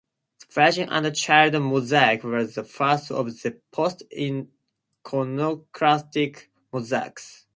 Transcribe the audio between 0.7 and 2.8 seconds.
and Child mosaic was the